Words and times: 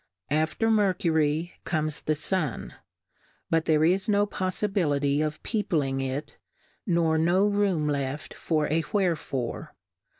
After 0.31 0.71
Mercury 0.71 1.51
y 1.53 1.59
comes 1.63 2.01
the 2.01 2.15
Sun; 2.15 2.73
but 3.51 3.65
there 3.65 3.83
is 3.85 4.09
no 4.09 4.25
poffibility 4.25 5.21
of 5.21 5.43
Peopling 5.43 6.01
it, 6.01 6.37
nor 6.87 7.19
no 7.19 7.45
room 7.45 7.87
left 7.87 8.33
for 8.33 8.67
a 8.73 8.83
Wherefore. 8.91 9.75